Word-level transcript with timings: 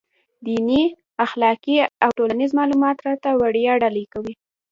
دیني، 0.45 0.83
اخلاقي 1.25 1.75
او 2.03 2.09
ټولنیز 2.17 2.51
معلومات 2.59 2.97
راته 3.07 3.29
وړيا 3.41 3.73
ډالۍ 3.81 4.05
کوي. 4.13 4.33